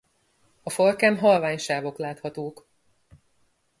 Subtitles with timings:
[0.63, 2.65] A farkán halvány sávok láthatóak.